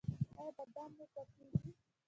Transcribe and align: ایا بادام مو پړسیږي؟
ایا 0.39 0.51
بادام 0.57 0.89
مو 0.97 1.05
پړسیږي؟ 1.13 1.71